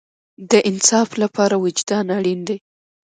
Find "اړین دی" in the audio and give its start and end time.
2.17-2.57